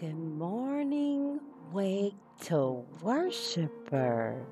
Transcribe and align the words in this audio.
Good 0.00 0.16
morning, 0.16 1.40
wake 1.72 2.14
to 2.44 2.86
worshipers. 3.02 4.42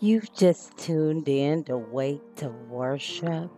You've 0.00 0.30
just 0.34 0.76
tuned 0.76 1.26
in 1.26 1.64
to 1.64 1.78
Wake 1.78 2.36
to 2.36 2.50
Worship. 2.50 3.50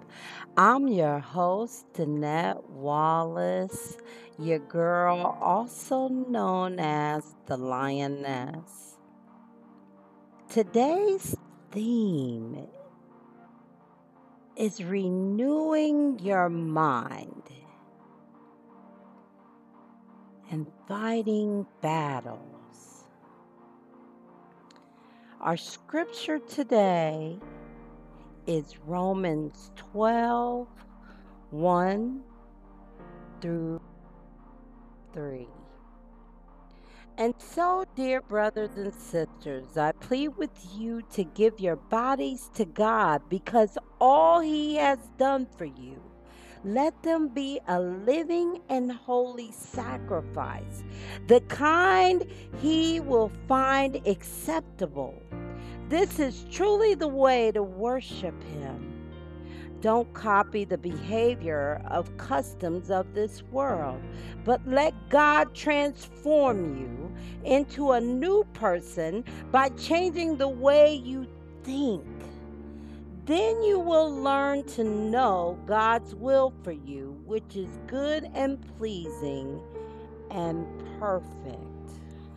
I'm 0.57 0.87
your 0.87 1.19
host, 1.19 1.93
Danette 1.95 2.62
Wallace, 2.70 3.97
your 4.39 4.61
girl, 4.61 5.37
also 5.41 6.06
known 6.06 6.79
as 6.79 7.34
the 7.47 7.56
Lioness. 7.56 8.97
Today's 10.48 11.34
theme 11.73 12.69
is 14.56 14.84
renewing 14.84 16.20
your 16.20 16.48
mind 16.48 17.43
and 20.50 20.66
fighting 20.86 21.66
battles. 21.80 23.05
Our 25.41 25.56
scripture 25.56 26.38
today 26.38 27.38
is 28.46 28.78
Romans 28.84 29.70
12 29.77 30.66
1 31.50 32.20
through 33.41 33.80
3. 35.12 35.46
And 37.19 37.34
so, 37.38 37.84
dear 37.94 38.20
brothers 38.20 38.77
and 38.77 38.92
sisters, 38.92 39.78
I 39.78 39.92
plead 39.92 40.36
with 40.36 40.50
you 40.74 41.02
to 41.12 41.24
give 41.24 41.60
your 41.60 41.77
bodies 41.77 42.50
to 42.55 42.64
God 42.66 43.22
because 43.28 43.78
all 44.00 44.41
He 44.41 44.74
has 44.77 44.98
done 45.16 45.47
for 45.56 45.64
you 45.64 46.03
let 46.65 47.03
them 47.03 47.29
be 47.29 47.61
a 47.69 47.81
living 47.81 48.61
and 48.69 48.91
holy 48.91 49.53
sacrifice, 49.53 50.85
the 51.27 51.41
kind 51.43 52.27
he 52.61 53.01
will 53.01 53.31
find 53.49 53.97
acceptable. 54.07 55.15
This 55.89 56.19
is 56.19 56.45
truly 56.51 56.95
the 56.95 57.09
way 57.09 57.53
to 57.53 57.62
worship 57.62 58.43
him. 58.43 58.93
Don't 59.81 60.12
copy 60.15 60.65
the 60.65 60.79
behavior 60.79 61.81
of 61.87 62.17
customs 62.17 62.91
of 62.91 63.15
this 63.15 63.43
world, 63.45 64.01
but 64.45 64.67
let 64.67 64.95
God 65.11 65.55
transform 65.55 66.77
you 66.77 67.15
into 67.45 67.93
a 67.93 68.01
new 68.01 68.45
person 68.53 69.23
by 69.53 69.69
changing 69.71 70.39
the 70.39 70.49
way 70.49 70.95
you 70.95 71.27
think. 71.62 72.05
Then 73.27 73.62
you 73.64 73.80
will 73.80 74.14
learn 74.14 74.62
to 74.74 74.84
know 74.84 75.58
God's 75.66 76.14
will 76.14 76.55
for 76.62 76.70
you, 76.70 77.20
which 77.27 77.56
is 77.56 77.69
good 77.88 78.30
and 78.34 78.56
pleasing 78.78 79.60
and 80.30 80.64
perfect. 81.00 81.60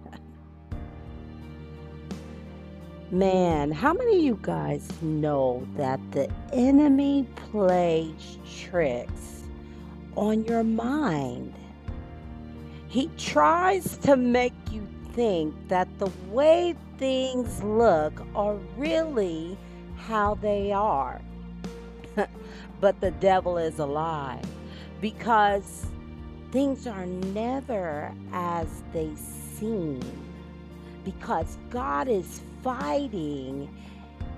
Man, 3.11 3.71
how 3.71 3.93
many 3.93 4.17
of 4.17 4.23
you 4.23 4.37
guys 4.41 4.89
know 5.01 5.65
that 5.77 6.01
the 6.11 6.29
enemy 6.51 7.25
plays 7.51 8.37
tricks 8.59 9.43
on 10.17 10.43
your 10.43 10.65
mind? 10.65 11.53
He 12.89 13.09
tries 13.15 13.95
to 13.99 14.17
make 14.17 14.51
you 14.71 14.85
think 15.13 15.55
that 15.69 15.87
the 15.99 16.11
way 16.31 16.75
things 16.97 17.63
look 17.63 18.21
are 18.35 18.55
really 18.75 19.57
how 19.97 20.35
they 20.35 20.71
are. 20.71 21.21
but 22.81 22.99
the 23.01 23.11
devil 23.11 23.57
is 23.57 23.79
a 23.79 23.85
lie 23.85 24.41
because 25.01 25.87
things 26.51 26.87
are 26.87 27.05
never 27.05 28.11
as 28.31 28.67
they 28.93 29.11
seem 29.57 29.99
because 31.03 31.57
God 31.69 32.07
is 32.07 32.41
fighting 32.63 33.69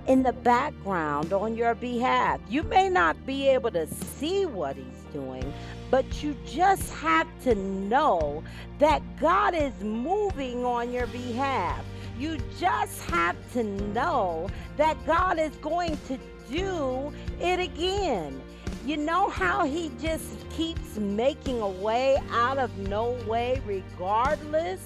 in 0.06 0.22
the 0.22 0.32
background 0.32 1.32
on 1.32 1.56
your 1.56 1.74
behalf. 1.74 2.40
You 2.48 2.62
may 2.64 2.88
not 2.88 3.24
be 3.26 3.48
able 3.48 3.70
to 3.72 3.86
see 3.86 4.46
what 4.46 4.76
he's 4.76 5.04
doing, 5.12 5.52
but 5.90 6.22
you 6.22 6.36
just 6.46 6.90
have 6.94 7.26
to 7.44 7.54
know 7.54 8.42
that 8.78 9.02
God 9.20 9.54
is 9.54 9.72
moving 9.80 10.64
on 10.64 10.92
your 10.92 11.06
behalf. 11.08 11.84
You 12.18 12.36
just 12.58 13.02
have 13.10 13.36
to 13.52 13.62
know 13.62 14.48
that 14.76 14.96
God 15.06 15.38
is 15.38 15.54
going 15.56 15.96
to 16.08 16.18
do 16.50 17.12
it 17.40 17.60
again. 17.60 18.40
You 18.84 18.96
know 18.96 19.28
how 19.28 19.64
He 19.64 19.92
just 20.00 20.24
keeps 20.50 20.96
making 20.96 21.60
a 21.60 21.68
way 21.68 22.16
out 22.30 22.58
of 22.58 22.76
no 22.78 23.12
way, 23.28 23.62
regardless? 23.64 24.80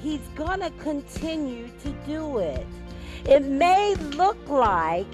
He's 0.00 0.20
going 0.36 0.60
to 0.60 0.70
continue 0.78 1.68
to 1.82 1.90
do 2.06 2.38
it. 2.38 2.66
It 3.26 3.42
may 3.42 3.96
look 3.96 4.38
like 4.48 5.06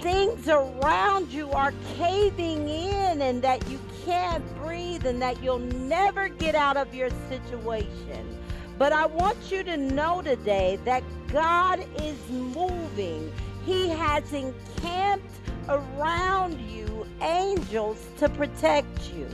things 0.00 0.48
around 0.48 1.32
you 1.32 1.50
are 1.50 1.74
caving 1.96 2.68
in 2.68 3.22
and 3.22 3.42
that 3.42 3.68
you 3.68 3.80
can't 4.04 4.44
breathe 4.62 5.04
and 5.04 5.20
that 5.20 5.42
you'll 5.42 5.58
never 5.58 6.28
get 6.28 6.54
out 6.54 6.76
of 6.76 6.94
your 6.94 7.10
situation. 7.28 8.37
But 8.78 8.92
I 8.92 9.06
want 9.06 9.50
you 9.50 9.64
to 9.64 9.76
know 9.76 10.22
today 10.22 10.78
that 10.84 11.02
God 11.32 11.84
is 12.00 12.16
moving. 12.30 13.32
He 13.66 13.88
has 13.88 14.32
encamped 14.32 15.34
around 15.68 16.60
you 16.60 17.06
angels 17.20 18.06
to 18.18 18.28
protect 18.28 19.12
you. 19.12 19.28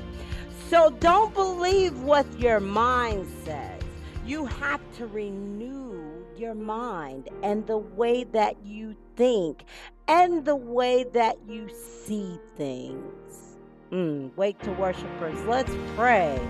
So 0.70 0.90
don't 0.98 1.34
believe 1.34 2.00
what 2.00 2.26
your 2.40 2.58
mind 2.58 3.26
says. 3.44 3.82
You 4.26 4.46
have 4.46 4.80
to 4.96 5.06
renew 5.06 6.24
your 6.36 6.54
mind 6.54 7.28
and 7.42 7.66
the 7.66 7.78
way 7.78 8.24
that 8.24 8.56
you 8.64 8.96
think 9.14 9.64
and 10.08 10.44
the 10.44 10.56
way 10.56 11.04
that 11.12 11.36
you 11.46 11.68
see 12.04 12.38
things. 12.56 13.58
Mm, 13.92 14.34
wake 14.36 14.58
to 14.60 14.72
worshipers. 14.72 15.38
Let's 15.44 15.72
pray. 15.94 16.40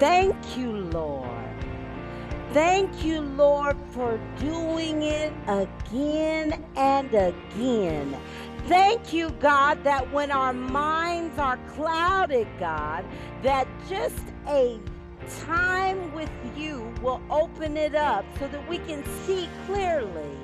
Thank 0.00 0.56
you, 0.56 0.72
Lord. 0.72 1.28
Thank 2.54 3.04
you, 3.04 3.20
Lord, 3.20 3.76
for 3.90 4.18
doing 4.38 5.02
it 5.02 5.30
again 5.46 6.64
and 6.74 7.12
again. 7.12 8.16
Thank 8.66 9.12
you, 9.12 9.28
God, 9.40 9.84
that 9.84 10.10
when 10.10 10.30
our 10.30 10.54
minds 10.54 11.38
are 11.38 11.58
clouded, 11.74 12.48
God, 12.58 13.04
that 13.42 13.68
just 13.90 14.24
a 14.48 14.80
time 15.42 16.14
with 16.14 16.30
you 16.56 16.90
will 17.02 17.20
open 17.30 17.76
it 17.76 17.94
up 17.94 18.24
so 18.38 18.48
that 18.48 18.68
we 18.70 18.78
can 18.78 19.04
see 19.26 19.50
clearly. 19.66 20.34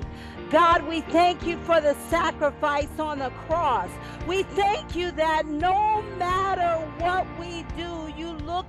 God, 0.51 0.87
we 0.87 1.01
thank 1.01 1.47
you 1.47 1.57
for 1.65 1.81
the 1.81 1.95
sacrifice 2.09 2.99
on 2.99 3.19
the 3.19 3.31
cross. 3.47 3.89
We 4.27 4.43
thank 4.43 4.95
you 4.95 5.11
that 5.11 5.47
no 5.47 6.03
matter 6.17 6.75
what 6.99 7.25
we 7.39 7.65
do, 7.75 8.13
you 8.17 8.31
look 8.45 8.66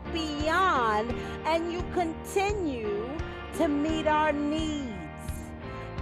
beyond 1.06 1.14
and 1.44 1.72
you 1.72 1.82
continue 1.92 3.09
to 3.56 3.69
meet 3.69 4.06
our 4.06 4.32
needs. 4.32 4.88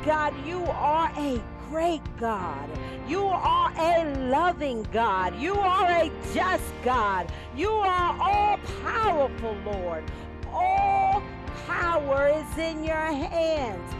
God, 0.04 0.34
you 0.46 0.64
are 0.64 1.10
a 1.16 1.42
great 1.68 2.02
God. 2.18 2.68
You 3.08 3.24
are 3.24 3.72
a 3.76 4.28
loving 4.28 4.86
God. 4.92 5.38
You 5.40 5.54
are 5.54 5.88
a 5.88 6.10
just 6.34 6.72
God. 6.84 7.32
You 7.56 7.70
are 7.70 8.16
all 8.20 8.58
powerful, 8.84 9.56
Lord. 9.64 10.04
All 10.52 11.22
power 11.66 12.28
is 12.28 12.58
in 12.58 12.84
your 12.84 12.96
hands. 12.96 13.94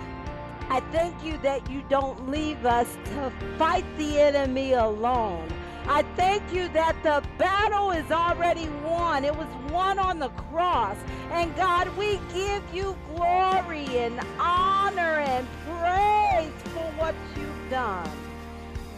I 0.69 0.81
thank 0.93 1.25
you 1.25 1.39
that 1.39 1.69
you 1.71 1.85
don't 1.89 2.29
leave 2.29 2.67
us 2.67 2.97
to 3.07 3.33
fight 3.57 3.85
the 3.97 4.21
enemy 4.21 4.73
alone. 4.73 5.49
I 5.89 6.03
thank 6.17 6.53
you 6.53 6.69
that 6.71 7.01
the 7.05 7.23
battle 7.39 7.93
is 7.93 8.11
already 8.11 8.69
won. 8.85 9.25
It 9.25 9.35
was 9.35 9.47
won 9.71 9.99
on 9.99 10.19
the 10.19 10.31
cross. 10.31 10.97
And 11.31 11.55
God, 11.57 11.89
we 11.97 12.19
give 12.35 12.63
you 12.75 12.97
glory 13.15 13.87
and 13.99 14.21
honor 14.39 15.21
and 15.21 15.47
praise 15.65 16.53
for 16.73 16.91
what 16.99 17.15
you've 17.37 17.71
done. 17.71 18.11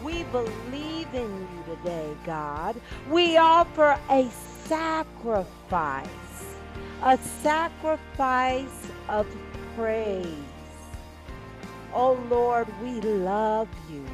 We 0.02 0.22
believe 0.24 1.08
in 1.12 1.30
you 1.30 1.76
today, 1.76 2.16
God. 2.24 2.80
We 3.10 3.36
offer 3.36 3.98
a 4.08 4.30
sacrifice, 4.64 6.08
a 7.02 7.18
sacrifice 7.42 8.88
of 9.08 9.26
praise. 9.76 10.34
Oh 11.92 12.18
Lord, 12.30 12.66
we 12.82 13.00
love 13.00 13.68
you. 13.90 14.04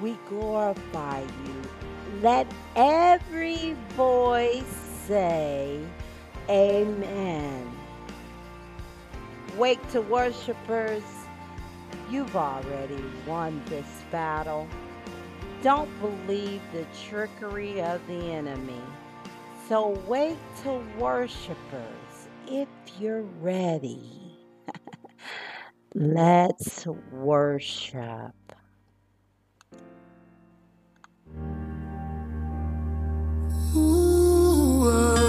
We 0.00 0.18
glorify 0.28 1.20
you. 1.20 1.62
Let 2.22 2.46
every 2.76 3.76
voice 3.96 4.64
say, 5.06 5.80
Amen. 6.50 7.70
Wake 9.58 9.86
to 9.92 10.02
worshipers, 10.02 11.02
you've 12.10 12.36
already 12.36 13.04
won 13.26 13.62
this 13.66 13.86
battle. 14.12 14.68
don't 15.62 15.90
believe 16.00 16.62
the 16.72 16.86
trickery 17.08 17.82
of 17.82 18.06
the 18.06 18.32
enemy. 18.32 18.82
So 19.68 19.90
wake 20.06 20.38
to 20.64 20.82
worshipers 20.98 22.28
if 22.48 22.68
you're 23.00 23.24
ready. 23.40 24.38
Let's 25.94 26.86
worship. 27.12 28.37
Walking 33.74 35.27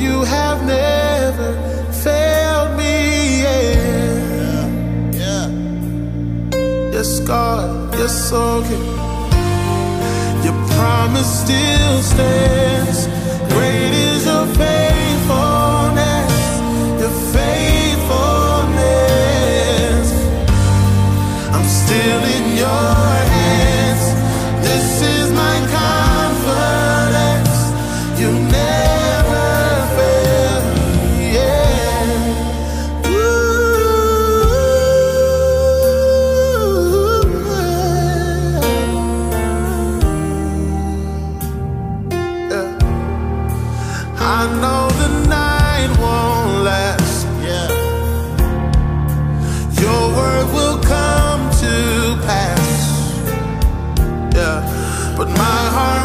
you 0.00 0.22
have 0.24 0.64
never 0.66 1.54
failed 1.92 2.76
me 2.76 3.42
yet. 3.42 4.68
Yeah. 5.14 5.48
Yes, 6.92 7.20
God, 7.20 7.94
yes, 7.94 8.32
okay. 8.32 8.82
Your 10.44 10.54
promise 10.76 11.40
still 11.42 12.02
stands. 12.02 13.06
Great 13.52 13.92
is 13.92 14.26
your 14.26 14.46
faithfulness. 14.60 16.34
Your 17.00 17.14
faithfulness. 17.34 20.08
I'm 21.54 21.66
still 21.82 22.22
in 22.36 22.44
your 22.58 23.03
I 44.36 44.46
know 44.62 44.88
the 45.02 45.10
night 45.28 45.90
won't 46.02 46.64
last. 46.64 47.24
Yeah. 47.48 47.68
Your 49.80 50.02
word 50.18 50.46
will 50.56 50.78
come 50.82 51.42
to 51.62 51.74
pass. 52.26 52.68
Yeah. 54.34 54.58
But 55.16 55.28
my 55.28 55.62
heart 55.76 56.03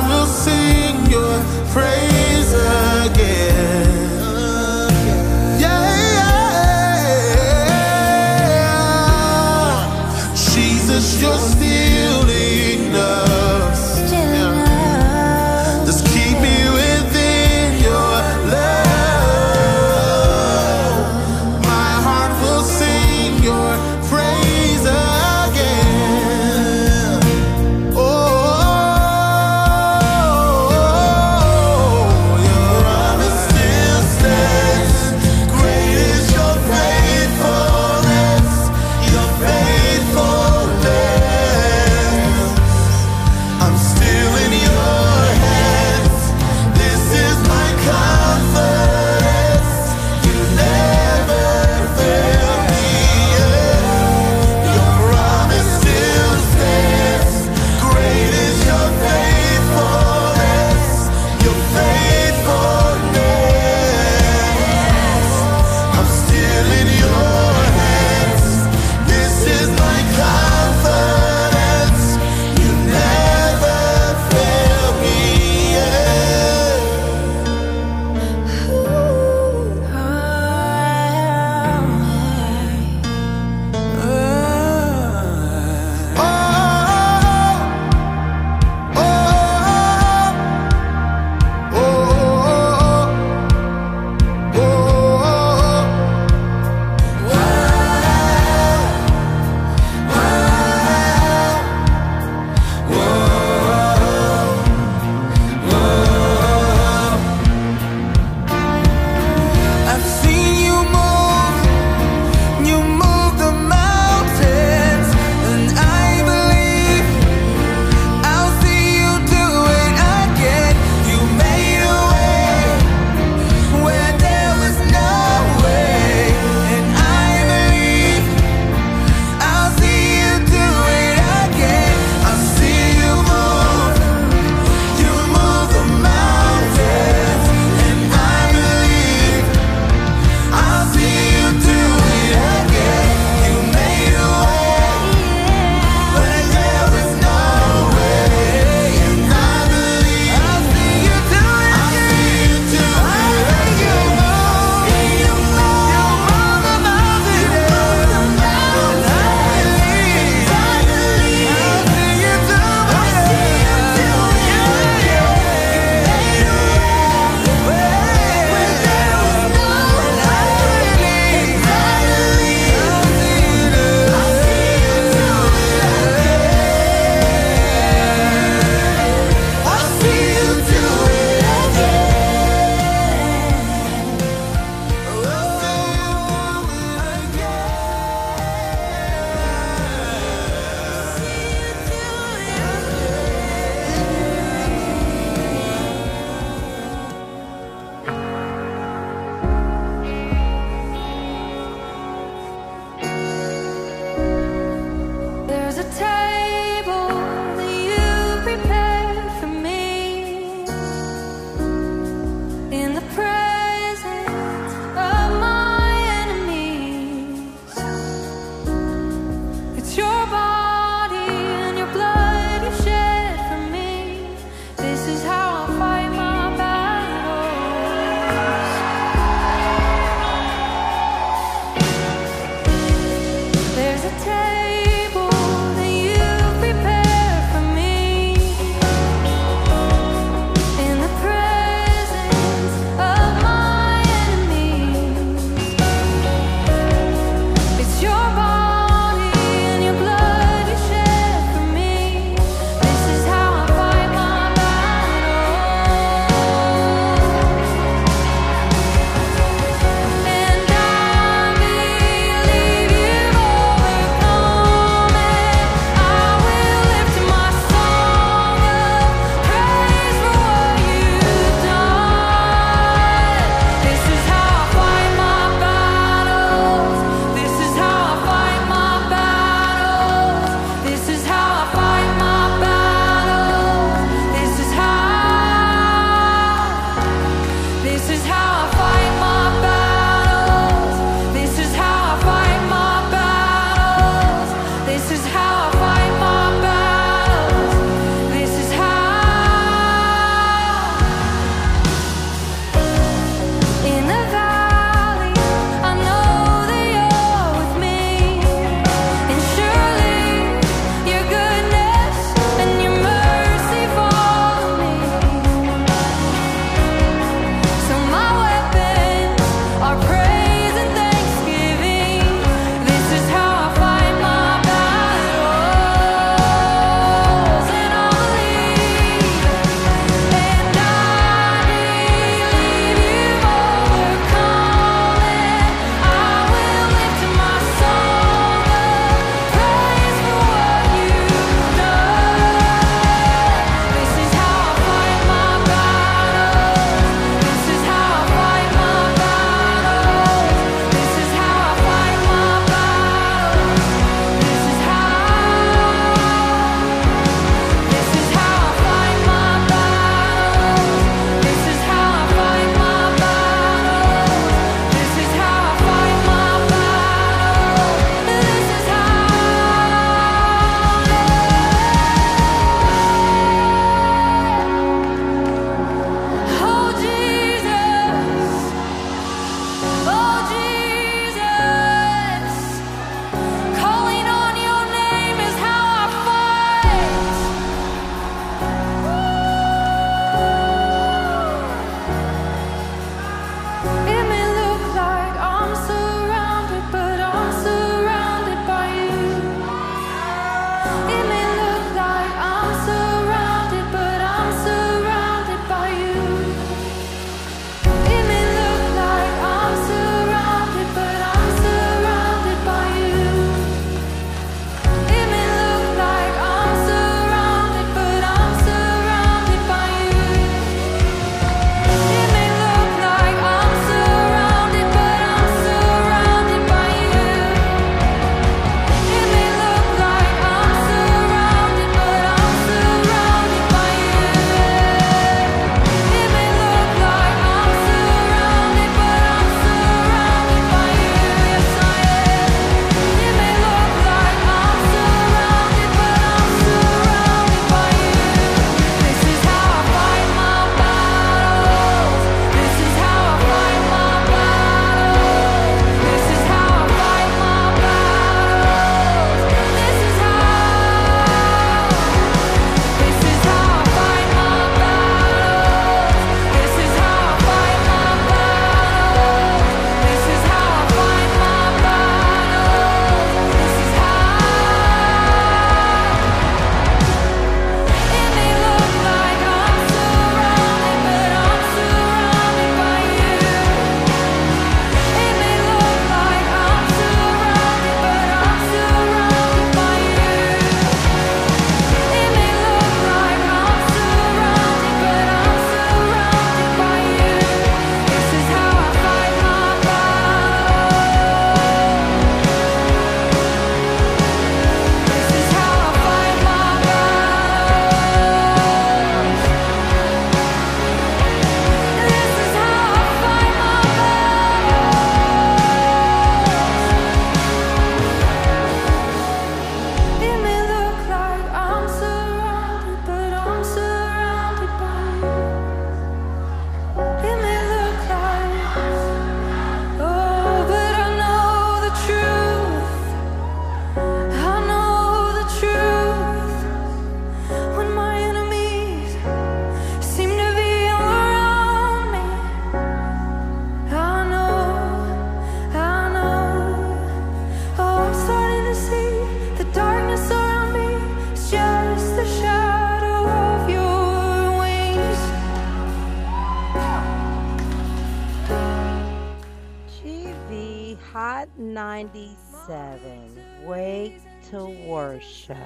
97. 562.00 563.66
Wake 563.66 564.22
to 564.50 564.64
worship. 564.88 565.58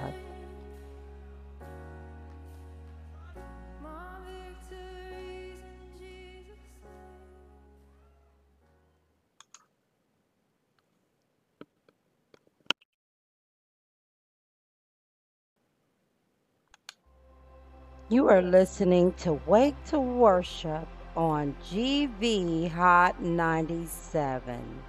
You 18.10 18.28
are 18.28 18.42
listening 18.42 19.13
to 19.20 19.34
Wake 19.46 19.75
to 19.86 20.00
Worship 20.00 20.88
on 21.16 21.56
GV 21.70 22.72
Hot 22.72 23.22
97. 23.22 24.84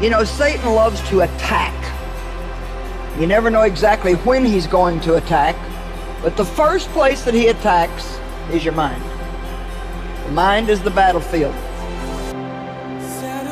You 0.00 0.10
know, 0.10 0.24
Satan 0.24 0.74
loves 0.74 1.00
to 1.08 1.20
attack. 1.20 1.72
You 3.18 3.26
never 3.26 3.48
know 3.48 3.62
exactly 3.62 4.14
when 4.14 4.44
he's 4.44 4.66
going 4.66 5.00
to 5.02 5.14
attack, 5.14 5.56
but 6.20 6.36
the 6.36 6.44
first 6.44 6.88
place 6.90 7.24
that 7.24 7.32
he 7.32 7.46
attacks 7.46 8.18
is 8.50 8.64
your 8.64 8.74
mind. 8.74 9.02
The 10.26 10.32
mind 10.32 10.68
is 10.68 10.82
the 10.82 10.90
battlefield. 10.90 11.54
Set 13.00 13.46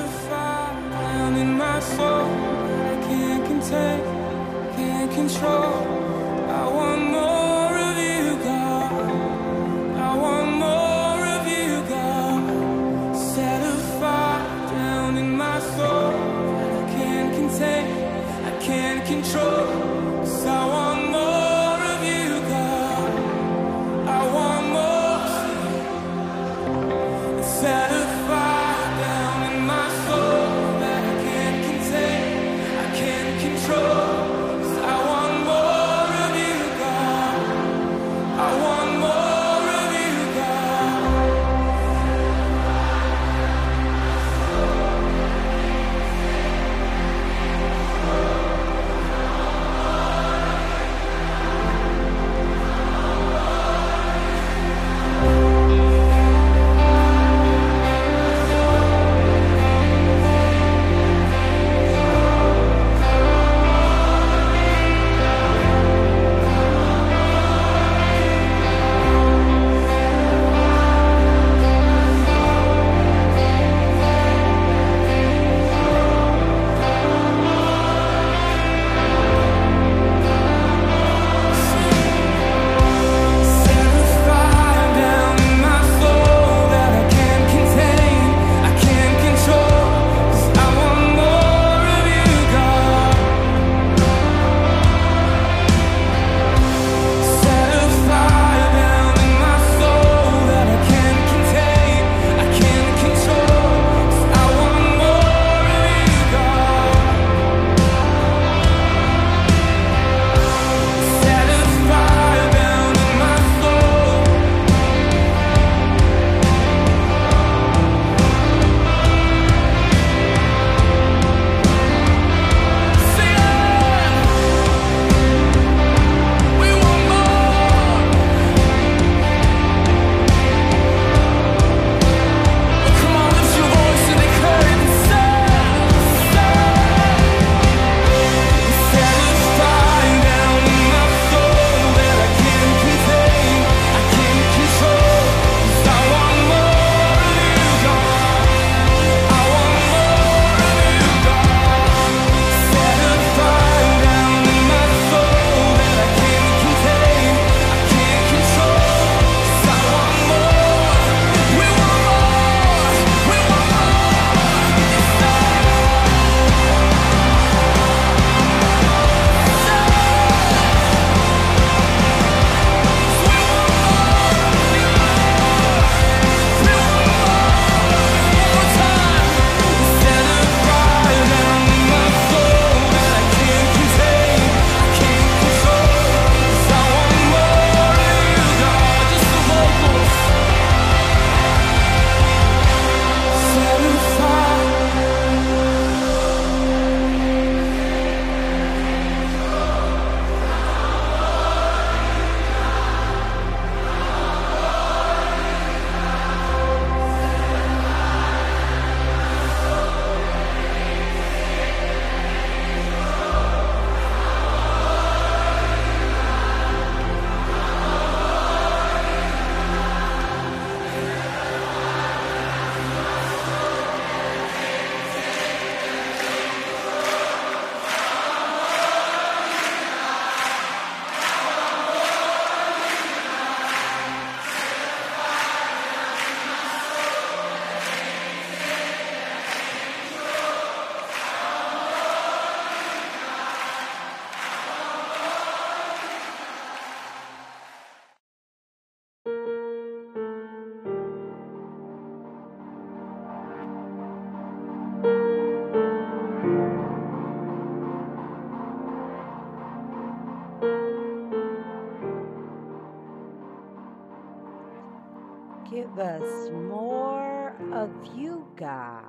Give 265.95 266.07
us 266.07 266.51
more 266.51 267.55
of 267.71 267.91
you, 268.17 268.47
God. 268.57 269.05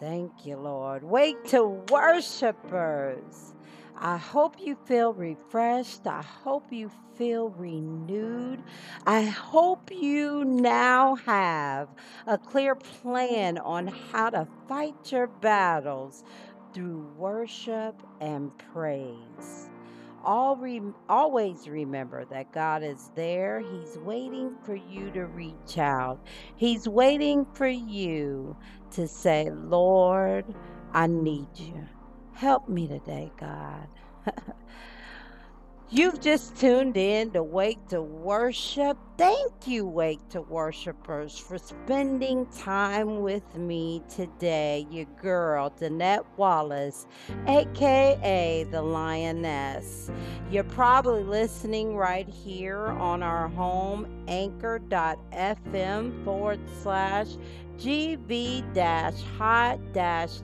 Thank 0.00 0.44
you, 0.44 0.56
Lord. 0.56 1.04
Wake 1.04 1.44
to 1.50 1.64
worshipers. 1.90 3.54
I 3.96 4.16
hope 4.16 4.56
you 4.58 4.76
feel 4.86 5.12
refreshed. 5.12 6.08
I 6.08 6.22
hope 6.22 6.72
you 6.72 6.90
feel 7.14 7.50
renewed. 7.50 8.64
I 9.06 9.22
hope 9.22 9.92
you 9.92 10.44
now 10.44 11.14
have 11.16 11.88
a 12.26 12.36
clear 12.36 12.74
plan 12.74 13.58
on 13.58 13.86
how 13.86 14.30
to 14.30 14.48
fight 14.68 15.12
your 15.12 15.28
battles 15.28 16.24
through 16.74 17.06
worship 17.16 17.94
and 18.20 18.50
praise. 18.72 19.67
All 20.24 20.56
re- 20.56 20.82
always 21.08 21.68
remember 21.68 22.26
that 22.26 22.52
God 22.52 22.82
is 22.82 23.10
there. 23.16 23.60
He's 23.60 23.98
waiting 23.98 24.56
for 24.64 24.74
you 24.76 25.10
to 25.12 25.26
reach 25.26 25.78
out. 25.78 26.20
He's 26.56 26.88
waiting 26.88 27.46
for 27.54 27.68
you 27.68 28.56
to 28.92 29.08
say, 29.08 29.50
Lord, 29.50 30.54
I 30.92 31.06
need 31.08 31.48
you. 31.56 31.88
Help 32.34 32.68
me 32.68 32.88
today, 32.88 33.32
God. 33.38 33.88
You've 35.90 36.20
just 36.20 36.54
tuned 36.54 36.98
in 36.98 37.30
to 37.30 37.42
Wake 37.42 37.88
to 37.88 38.02
Worship. 38.02 38.98
Thank 39.16 39.66
you, 39.66 39.86
Wake 39.86 40.20
to 40.28 40.42
Worshipers, 40.42 41.38
for 41.38 41.56
spending 41.56 42.44
time 42.48 43.22
with 43.22 43.56
me 43.56 44.02
today. 44.14 44.86
Your 44.90 45.06
girl, 45.22 45.70
Danette 45.80 46.26
Wallace, 46.36 47.06
aka 47.46 48.66
the 48.70 48.82
Lioness. 48.82 50.10
You're 50.50 50.64
probably 50.64 51.24
listening 51.24 51.96
right 51.96 52.28
here 52.28 52.88
on 52.88 53.22
our 53.22 53.48
home, 53.48 54.24
anchor.fm 54.28 56.22
forward 56.22 56.60
slash 56.82 57.28
GV 57.78 58.74
hot 59.38 59.78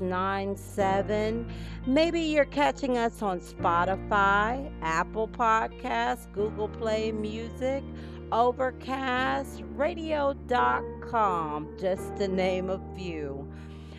97. 0.00 1.52
Maybe 1.84 2.20
you're 2.20 2.44
catching 2.44 2.96
us 2.96 3.22
on 3.22 3.40
Spotify, 3.40 4.72
Apple 4.82 5.26
Podcasts, 5.26 6.32
Google 6.32 6.68
Play 6.68 7.10
Music, 7.10 7.82
Overcast, 8.30 9.64
radio.com, 9.74 11.68
just 11.78 12.16
to 12.16 12.28
name 12.28 12.70
a 12.70 12.80
few. 12.96 13.52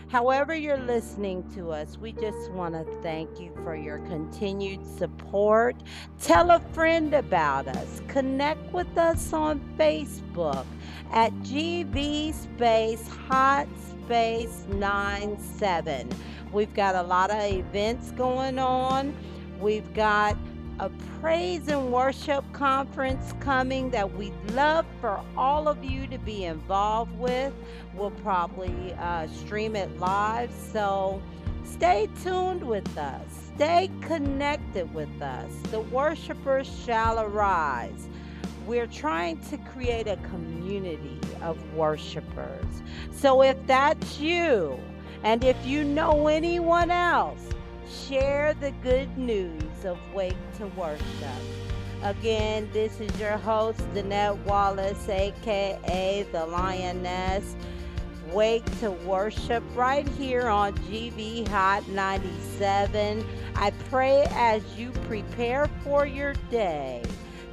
However, 0.08 0.54
you're 0.54 0.78
listening 0.78 1.44
to 1.56 1.72
us, 1.72 1.98
we 1.98 2.12
just 2.14 2.52
want 2.52 2.76
to 2.76 2.84
thank 3.02 3.40
you 3.40 3.52
for 3.64 3.76
your 3.76 3.98
continued 4.00 4.86
support. 4.86 5.76
Tell 6.22 6.52
a 6.52 6.60
friend 6.60 7.14
about 7.14 7.68
us. 7.68 8.02
Connect 8.08 8.72
with 8.72 8.98
us 8.98 9.34
on 9.34 9.60
Facebook 9.78 10.66
at 11.12 11.34
GV 11.40 12.34
Space 12.34 13.08
Hot 13.30 13.68
Space 14.06 14.66
97. 14.70 16.10
We've 16.54 16.74
got 16.76 16.96
a 16.96 17.04
lot 17.04 17.32
of 17.32 17.42
events 17.42 18.12
going 18.12 18.60
on. 18.60 19.16
We've 19.60 19.92
got 19.96 20.38
a 20.80 20.90
praise 21.22 21.70
and 21.70 21.92
worship 21.92 22.44
conference 22.52 23.34
coming 23.40 23.90
that 23.92 24.14
we'd 24.16 24.34
love 24.52 24.86
for 25.00 25.22
all 25.38 25.68
of 25.68 25.84
you 25.84 26.06
to 26.08 26.18
be 26.20 26.44
involved 26.44 27.18
with. 27.18 27.54
We'll 27.94 28.12
probably 28.12 28.94
uh, 29.00 29.28
stream 29.28 29.76
it 29.76 29.98
live. 30.00 30.52
So 30.74 31.22
stay 31.64 32.10
tuned 32.24 32.62
with 32.62 32.98
us, 32.98 33.52
stay 33.56 33.90
connected 34.02 34.94
with 34.94 35.22
us. 35.22 35.52
The 35.72 35.80
worshipers 35.80 36.70
shall 36.86 37.20
arise. 37.20 38.10
We're 38.68 38.88
trying 38.88 39.38
to 39.50 39.58
create 39.58 40.08
a 40.08 40.18
community 40.18 41.20
of 41.42 41.58
worshipers. 41.74 42.66
So 43.12 43.44
if 43.44 43.56
that's 43.68 44.20
you, 44.20 44.80
and 45.24 45.44
if 45.44 45.58
you 45.66 45.84
know 45.84 46.28
anyone 46.28 46.92
else, 46.92 47.50
share 47.88 48.56
the 48.56 48.72
good 48.84 49.18
news 49.18 49.64
of 49.86 49.98
Wake 50.14 50.36
to 50.58 50.68
Worship. 50.68 51.04
Again, 52.04 52.70
this 52.74 53.00
is 53.00 53.20
your 53.20 53.38
host, 53.38 53.80
Danette 53.94 54.38
Wallace, 54.46 55.08
aka 55.10 56.26
the 56.32 56.46
Lioness. 56.46 57.56
Wake 58.32 58.66
to 58.80 58.92
Worship 58.92 59.64
right 59.76 60.08
here 60.10 60.48
on 60.48 60.74
GV 60.80 61.48
Hot 61.48 61.88
97. 61.88 63.26
I 63.56 63.72
pray 63.90 64.26
as 64.32 64.64
you 64.78 64.92
prepare 65.08 65.70
for 65.84 66.06
your 66.06 66.34
day 66.50 67.04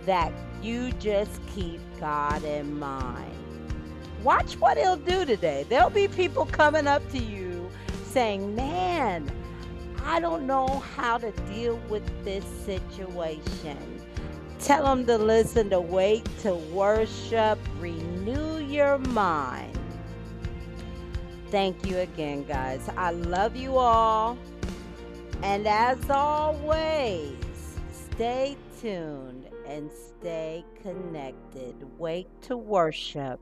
that 0.07 0.33
you 0.63 0.93
just 0.93 1.41
keep 1.55 1.81
God 2.01 2.43
in 2.45 2.79
mind. 2.79 3.33
Watch 4.23 4.55
what 4.55 4.79
He'll 4.79 4.97
do 4.97 5.25
today. 5.25 5.67
There'll 5.69 5.91
be 5.91 6.09
people 6.09 6.47
coming 6.47 6.87
up 6.87 7.09
to 7.11 7.19
you 7.19 7.71
saying, 8.07 8.55
Man, 8.55 9.31
I 10.05 10.21
don't 10.21 10.47
know 10.47 10.83
how 10.97 11.19
to 11.19 11.31
deal 11.53 11.77
with 11.89 12.03
this 12.25 12.45
situation. 12.65 14.01
Tell 14.59 14.85
them 14.85 15.07
to 15.07 15.19
listen 15.19 15.71
to 15.71 15.81
Wake 15.81 16.25
to 16.43 16.55
Worship, 16.55 17.59
renew 17.79 18.59
your 18.59 18.99
mind. 18.99 19.79
Thank 21.51 21.87
you 21.87 21.99
again, 21.99 22.45
guys. 22.45 22.89
I 22.97 23.11
love 23.11 23.57
you 23.57 23.77
all. 23.77 24.39
And 25.43 25.67
as 25.67 25.99
always, 26.09 27.37
stay 27.91 28.57
tuned 28.81 29.49
and 29.67 29.91
stay 29.91 30.65
connected. 30.83 31.75
Wake 31.99 32.29
to 32.43 32.57
Worship 32.57 33.41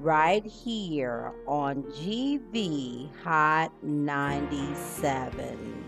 right 0.00 0.44
here 0.44 1.32
on 1.46 1.82
GV 1.84 3.08
Hot 3.22 3.72
97. 3.82 5.84